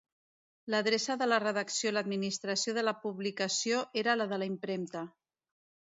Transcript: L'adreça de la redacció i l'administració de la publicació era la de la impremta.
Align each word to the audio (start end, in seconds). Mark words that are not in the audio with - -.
L'adreça 0.73 1.15
de 1.21 1.27
la 1.31 1.37
redacció 1.43 1.91
i 1.91 1.93
l'administració 1.95 2.75
de 2.79 2.87
la 2.87 2.97
publicació 3.05 3.85
era 4.05 4.19
la 4.23 4.31
de 4.33 4.41
la 4.45 4.49
impremta. 4.57 5.09